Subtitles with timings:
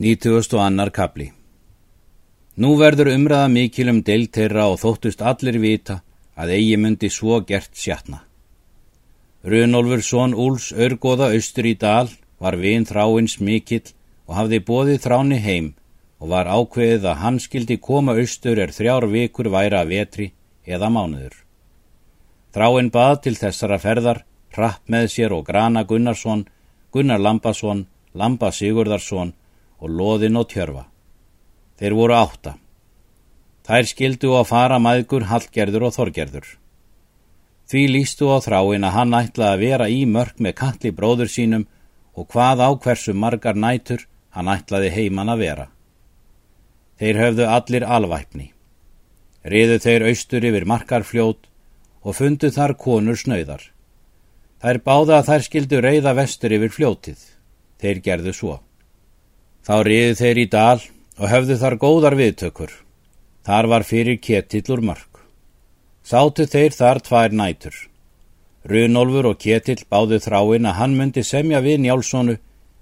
[0.00, 1.26] Nýtugust og annar kapli
[2.56, 5.98] Nú verður umræða mikil um deilteira og þóttust allir vita
[6.40, 8.22] að eigi myndi svo gert sjatna.
[9.44, 12.08] Runolfur són Úls örgóða austur í dal
[12.40, 13.92] var vin þráins mikill
[14.24, 15.68] og hafði bóðið þráni heim
[16.16, 20.30] og var ákveðið að hann skildi koma austur er þrjár vikur væra vetri
[20.64, 21.34] eða mánuður.
[22.56, 24.24] Þráin bað til þessara ferðar,
[24.56, 26.46] hrapp með sér og Grana Gunnarsson,
[26.88, 29.34] Gunnar Lambasson, Lamba Sigurðarsson
[29.80, 30.86] og loðin og tjörfa.
[31.80, 32.54] Þeir voru átta.
[33.64, 36.46] Þær skildu að fara maðgur Hallgerður og Þorgerður.
[37.70, 41.68] Því lístu á þráin að hann ætlaði að vera í mörg með kalli bróður sínum
[42.18, 45.66] og hvað á hversu margar nætur hann ætlaði heiman að vera.
[46.98, 48.50] Þeir höfðu allir alvæpni.
[49.46, 51.46] Riðu þeir austur yfir markarfljót
[52.02, 53.62] og fundu þar konur snauðar.
[54.60, 57.22] Þær báða að þær skildu reyða vestur yfir fljótið.
[57.80, 58.58] Þeir gerðu svo.
[59.66, 60.80] Þá riðu þeir í dal
[61.20, 62.72] og höfðu þar góðar viðtökur.
[63.44, 65.20] Þar var fyrir ketillur mörg.
[66.04, 67.76] Sátu þeir þar tvær nætur.
[68.64, 72.36] Runolfur og ketill báðu þráinn að hann myndi semja við Njálssonu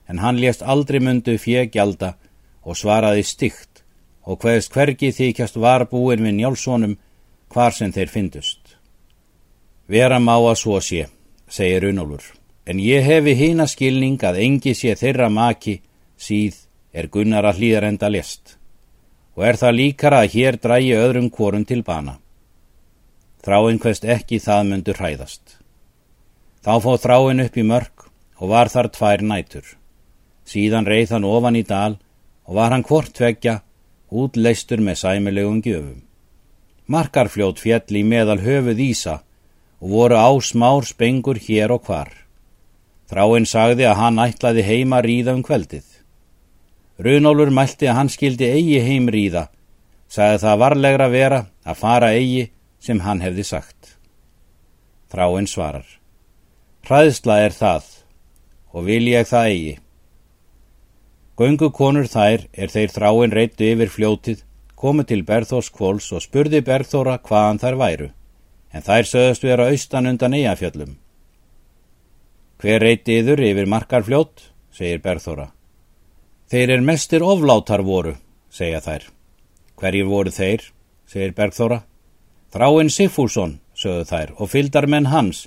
[0.09, 2.15] en hann lést aldrei myndu fjegjálda
[2.63, 3.83] og svaraði stygt
[4.29, 6.97] og hvaðist hvergi þykjast var búin við Njálssonum
[7.53, 8.61] hvar sem þeir fyndust.
[9.89, 11.07] Vera má að svo sé,
[11.49, 12.25] segir Runolfur,
[12.69, 15.79] en ég hefi hína skilning að engi sé þeirra maki
[16.21, 18.59] síð er Gunnar að hlýðar enda lest
[19.39, 22.17] og er það líkara að hér drægi öðrum kvorum til bana.
[23.47, 25.59] Þráinn hvest ekki það myndur hræðast.
[26.67, 28.09] Þá fóð þráinn upp í mörg
[28.43, 29.69] og var þar tvær nætur.
[30.43, 32.01] Síðan reið hann ofan í dal
[32.49, 33.61] og var hann hvort tveggja
[34.11, 36.03] útleistur með sæmilegum gjöfum.
[36.91, 39.21] Markarfljót fjall í meðal höfuð Ísa
[39.79, 42.11] og voru á smár spengur hér og hvar.
[43.09, 45.85] Þráinn sagði að hann ætlaði heima ríða um kveldið.
[46.99, 49.45] Runólfur mælti að hann skildi eigi heimríða,
[50.11, 52.49] sagði það varlegra vera að fara eigi
[52.83, 53.95] sem hann hefði sagt.
[55.13, 55.87] Þráinn svarar.
[56.89, 57.87] Hræðsla er það
[58.75, 59.75] og vil ég það eigi.
[61.39, 64.41] Göngu konur þær er þeir þráinn reittu yfir fljótið,
[64.75, 68.09] komu til Berþórs kvóls og spurði Berþóra hvaðan þær væru,
[68.75, 70.97] en þær sögðast vera austan undan eigafjöllum.
[72.59, 75.53] Hver reyti yður yfir markar fljót, segir Berþóra.
[76.49, 78.15] Þeir er mestir oflátar voru,
[78.49, 79.03] segja þær.
[79.77, 80.63] Hverjir voru þeir,
[81.05, 81.83] segir Bergþóra.
[82.55, 85.43] Þráinn Siffússon, sögðu þær, og fyldar menn hans,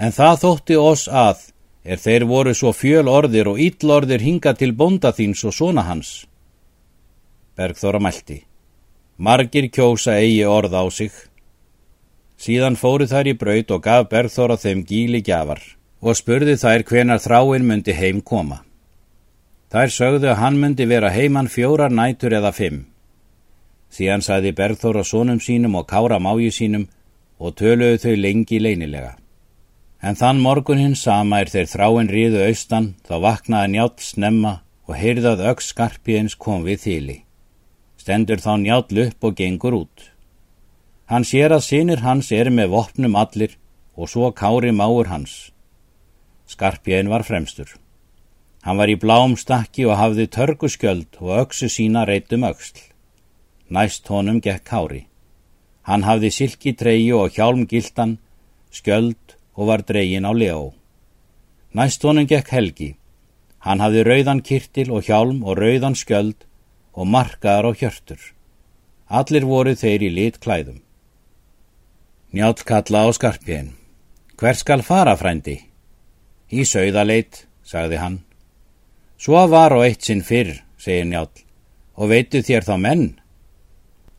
[0.00, 1.42] en það þótti oss að,
[1.84, 5.84] er þeir voru svo fjöl orðir og ill orðir hinga til bonda þíns og svona
[5.84, 6.24] hans.
[7.56, 8.40] Bergþóra mælti.
[9.20, 11.12] Margir kjósa eigi orð á sig.
[12.40, 15.60] Síðan fóru þær í braut og gaf Bergþóra þeim gíli gjafar
[16.00, 18.62] og spurði þær hvenar þráinn myndi heim koma.
[19.72, 22.84] Þær sögðu að hann myndi vera heimann fjórar nætur eða fimm.
[23.90, 26.86] Síðan sæði Bergþóra sónum sínum og kára máju sínum
[27.38, 29.16] og töluðu þau lengi leinilega.
[30.02, 34.52] En þann morgun hins sama er þeir þráinn ríðu austan þá vaknaði njátt snemma
[34.86, 37.16] og heyrðað öks skarpiðins kom við þýli.
[37.98, 40.10] Stendur þá njátt upp og gengur út.
[41.10, 43.58] Hann sér að sínir hans er með vopnum allir
[43.96, 45.50] og svo kári máur hans.
[46.46, 47.74] Skarpiðin var fremstur.
[48.66, 52.80] Hann var í blám stakki og hafði törguskjöld og öksu sína reytum öksl.
[53.70, 55.04] Næst honum gekk Kári.
[55.86, 58.16] Hann hafði silki treyu og hjálm gildan,
[58.74, 60.74] skjöld og var dreyin á leó.
[61.78, 62.90] Næst honum gekk Helgi.
[63.62, 66.42] Hann hafði rauðan kirtil og hjálm og rauðan skjöld
[66.90, 68.18] og markaðar og hjörtur.
[69.06, 70.82] Allir voru þeir í lit klæðum.
[72.34, 73.76] Njál kalla á skarpjén.
[74.34, 75.60] Hver skal fara, frændi?
[76.50, 78.25] Í sögðaleit, sagði hann.
[79.16, 81.30] Svo var og eitt sinn fyrr, segir njál,
[81.96, 83.06] og veitu þér þá menn?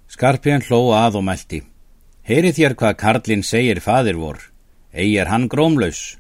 [0.10, 1.62] Skarpján hló að og meldi.
[2.28, 4.40] Heyri þér hvað Karlinn segir fadir vor,
[4.92, 6.18] eigi er hann grómlaus.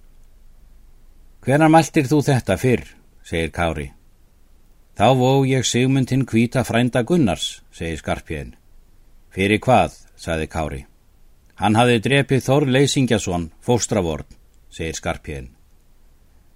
[1.42, 2.86] Hvenar meldir þú þetta fyrr,
[3.26, 3.90] segir Kári.
[4.98, 8.56] Þá vó ég sigmundin kvíta frænda Gunnars, segir Skarpján.
[9.34, 10.85] Fyrir hvað, saði Kári.
[11.58, 14.30] Hann hafði drepið Þór Leysingjason, fóstravort,
[14.70, 15.50] segir Skarpján.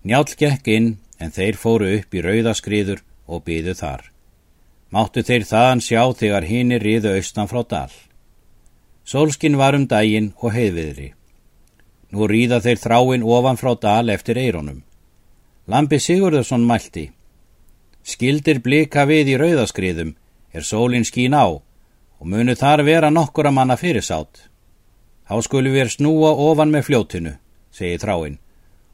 [0.05, 0.91] Njál gekk inn
[1.21, 4.03] en þeir fóru upp í rauðaskriður og byðu þar.
[4.91, 7.93] Máttu þeir þaðan sjá þegar hinnir riðu austan frá dal.
[9.05, 11.11] Solskin var um daginn og heiðviðri.
[12.11, 14.81] Nú ríða þeir þráinn ofan frá dal eftir eironum.
[15.67, 17.11] Lampi Sigurðarsson mælti.
[18.03, 20.15] Skildir blika við í rauðaskriðum
[20.51, 24.49] er sólinn skín á og munu þar vera nokkura manna fyrirsátt.
[25.29, 27.33] Há skulu við snúa ofan með fljótinu,
[27.71, 28.39] segi þráinn,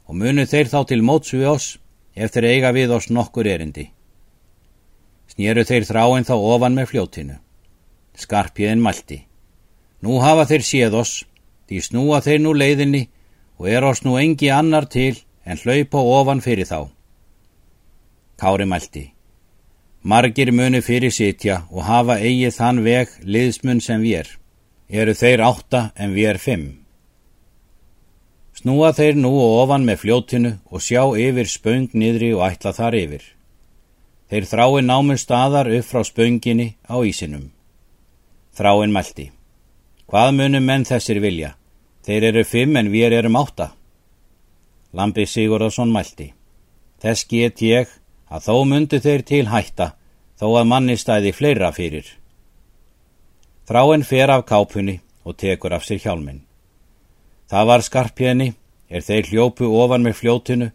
[0.06, 1.68] og munu þeir þá til mótsu við oss
[2.18, 3.86] ef þeir eiga við oss nokkur erindi.
[5.30, 7.36] Snýru þeir þráinn þá ofan með fljótinu.
[8.18, 9.20] Skarpjöðin mælti.
[10.02, 11.12] Nú hafa þeir séð oss,
[11.70, 13.04] því snúa þeir nú leiðinni
[13.58, 15.14] og er oss nú engi annar til
[15.46, 16.90] en hlaupa ofan fyrir þá.
[18.38, 19.04] Kári mælti.
[20.02, 24.28] Margir muni fyrir sitja og hafa eigið þann veg liðsmun sem við er.
[24.88, 26.68] Eru þeir átta en við er fimm.
[28.58, 32.96] Snúa þeir nú og ofan með fljótinu og sjá yfir spöng niðri og ætla þar
[32.98, 33.22] yfir.
[34.28, 37.52] Þeir þrái námu staðar upp frá spönginni á ísinum.
[38.58, 39.28] Þráin mælti.
[40.10, 41.52] Hvað munum menn þessir vilja?
[42.02, 43.68] Þeir eru fimm en við erum átta.
[44.90, 46.32] Lambi Sigurðarsson mælti.
[46.98, 47.94] Þess get ég
[48.26, 49.92] að þó myndu þeir til hætta
[50.40, 52.10] þó að manni stæði fleira fyrir.
[53.70, 56.47] Þráin fer af kápunni og tekur af sér hjálminn.
[57.48, 58.48] Það var skarpjeni,
[58.92, 60.68] er þeir hljópu ofan með fljótinu,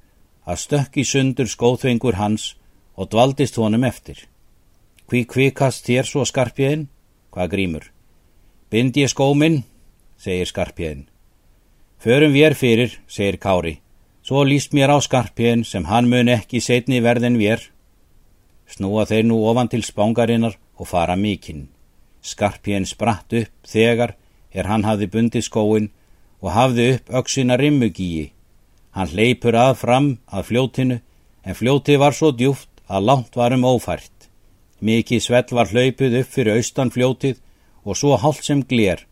[0.49, 2.55] að stökki sundur skóþvengur hans
[2.97, 4.25] og dvaldist honum eftir.
[5.07, 6.87] Hví kvikast þér svo skarpjegin?
[7.33, 7.85] Hvað grímur?
[8.73, 9.61] Bind ég skóminn,
[10.17, 11.05] segir skarpjegin.
[12.01, 13.77] Förum við er fyrir, segir Kári.
[14.25, 17.69] Svo líst mér á skarpjegin sem hann mun ekki setni verðin við.
[18.65, 21.67] Snúa þeir nú ofan til spángarinnar og fara mikinn.
[22.23, 24.15] Skarpjegin spratt upp þegar
[24.51, 25.91] er hann hafði bundið skóin
[26.43, 28.31] og hafði upp öksina rimmugíi.
[28.91, 30.99] Hann leipur að fram að fljótinu
[31.47, 34.11] en fljótið var svo djúft að langt varum ófært.
[34.83, 37.39] Mikið svell var hlaupið upp fyrir austan fljótið
[37.87, 39.05] og svo hálft sem glér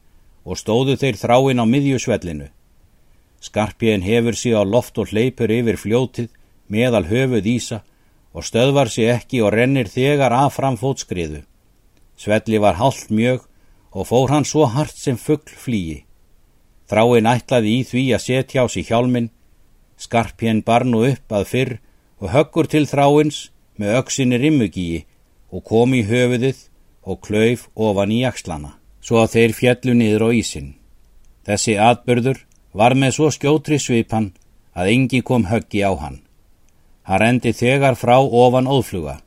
[0.44, 2.50] og stóðu þeir þráin á miðjusvellinu.
[3.42, 6.30] Skarpjén hefur sig á loft og hleypur yfir fljótið
[6.68, 7.82] meðal höfuð ísa
[8.36, 11.42] og stöðvar sig ekki og rennir þegar af fram fótskriðu.
[12.20, 13.48] Svelli var hálft mjög
[13.92, 16.04] og fór hann svo hart sem fuggl flýi.
[16.92, 19.30] Þráin ætlaði í því að setja á sig hjálmin,
[19.96, 21.72] Skarpjén bar nú upp að fyrr
[22.20, 23.38] og höggur til þráins
[23.80, 25.06] með öksinni rimmugíi
[25.56, 26.66] og kom í höfuðið
[27.08, 30.74] og klauf ofan í jakslana, svo að þeir fjallu niður á ísin.
[31.48, 32.44] Þessi atbörður
[32.76, 34.32] var með svo skjótri svipan
[34.76, 36.20] að engi kom höggi á hann.
[37.08, 39.22] Hann rendi þegar frá ofan ófluga.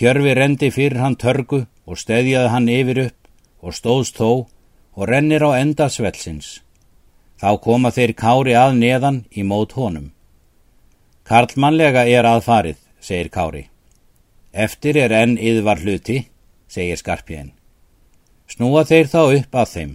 [0.00, 3.28] Tjörfi rendi fyrir hann törgu og steðjaði hann yfir upp
[3.60, 4.48] og stóðst þó
[4.96, 6.60] og rennir á enda svelsins.
[7.40, 10.10] Þá koma þeir kári að neðan í mót honum.
[11.24, 13.62] Karlmannlega er að farið, segir Kári.
[14.52, 16.24] Eftir er enn yðvar hluti,
[16.68, 17.52] segir Skarpjén.
[18.50, 19.92] Snúa þeir þá upp að þeim.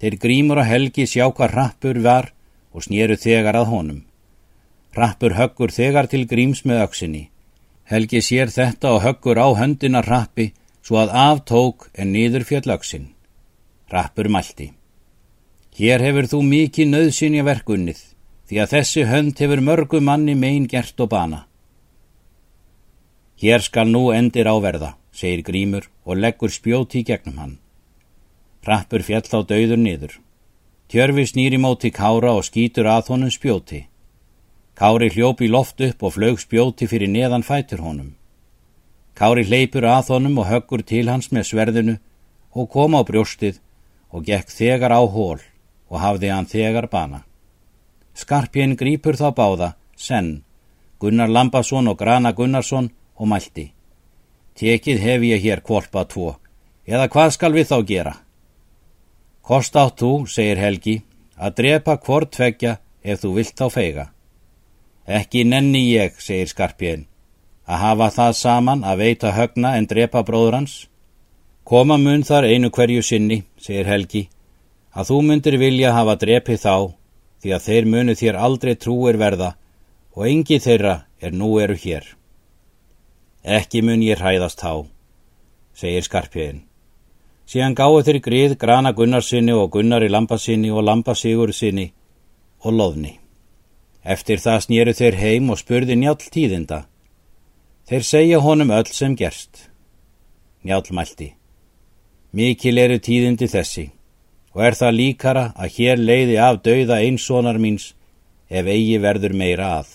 [0.00, 2.30] Þeir grímur og helgi sjá hvað rappur var
[2.72, 4.00] og snýru þegar að honum.
[4.96, 7.22] Rappur höggur þegar til gríms með öksinni.
[7.84, 10.50] Helgi sér þetta og höggur á höndina rappi
[10.82, 13.10] svo að aftók en niður fjöll öksin.
[13.92, 14.72] Rappur mælti.
[15.78, 18.00] Hér hefur þú mikið nöðsynja verkunnið
[18.50, 21.44] því að þessi hönd hefur mörgu manni megin gert og bana.
[23.38, 27.52] Hér skal nú endir áverða, segir Grímur og leggur spjóti í gegnum hann.
[28.66, 30.18] Rappur fjall á dauður niður.
[30.90, 33.86] Tjörfi snýri móti Kára og skýtur að honum spjóti.
[34.74, 38.16] Kári hljópi loft upp og flög spjóti fyrir neðan fætur honum.
[39.14, 41.96] Kári hleypur að honum og höggur til hans með sverðinu
[42.58, 43.62] og kom á brjóstið
[44.10, 45.38] og gekk þegar á hól
[45.90, 47.24] og hafði hann þegar bana.
[48.14, 50.42] Skarpjén grýpur þá báða, senn,
[51.00, 53.70] Gunnar Lambasson og Grana Gunnarsson og mælti.
[54.56, 56.34] Tekið hef ég hér kvolpa tvo,
[56.86, 58.14] eða hvað skal við þá gera?
[59.42, 61.00] Kost átt þú, segir Helgi,
[61.40, 64.04] að drepa hvort tveggja ef þú vilt þá feiga.
[65.06, 67.06] Ekki nenni ég, segir Skarpjén,
[67.64, 70.74] að hafa það saman að veita högna en drepa bróður hans.
[71.64, 74.28] Koma mun þar einu hverju sinni, segir Helgi,
[74.90, 76.76] að þú myndir vilja hafa drepið þá,
[77.42, 79.54] því að þeir munu þér aldrei trúir verða
[80.16, 82.04] og engi þeirra er nú eru hér.
[83.44, 84.84] Ekki mun ég hræðast há,
[85.74, 86.66] segir skarpjöðin.
[87.50, 91.88] Síðan gáðu þeir grið Grana Gunnarsinni og Gunnari Lampasinni og Lampasigur sinni
[92.62, 93.16] og loðni.
[94.04, 96.84] Eftir það snýru þeir heim og spurði njál tíðinda.
[97.88, 99.70] Þeir segja honum öll sem gerst.
[100.62, 101.32] Njál mælti.
[102.32, 103.88] Mikil eru tíðindi þessi
[104.54, 107.92] og er það líkara að hér leiði af dauða einssonar míns
[108.50, 109.88] ef eigi verður meira að.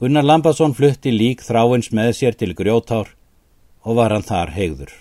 [0.00, 3.12] Gunnar Lambason flutti lík þráins með sér til grjótár
[3.84, 4.92] og var hann þar hegður.